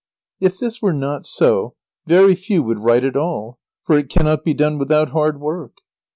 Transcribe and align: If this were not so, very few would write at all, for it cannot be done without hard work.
If 0.39 0.57
this 0.57 0.81
were 0.81 0.95
not 0.95 1.27
so, 1.27 1.75
very 2.07 2.33
few 2.33 2.63
would 2.63 2.79
write 2.79 3.03
at 3.03 3.15
all, 3.15 3.59
for 3.83 3.99
it 3.99 4.09
cannot 4.09 4.43
be 4.43 4.55
done 4.55 4.79
without 4.79 5.09
hard 5.09 5.39
work. 5.39 5.73